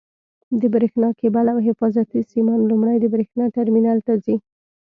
د 0.59 0.61
برېښنا 0.73 1.09
کېبل 1.19 1.45
او 1.53 1.59
حفاظتي 1.67 2.19
سیمان 2.31 2.59
لومړی 2.71 2.97
د 2.99 3.05
برېښنا 3.13 3.45
ټرمینل 3.55 3.97
ته 4.07 4.13
ځي. 4.23 4.35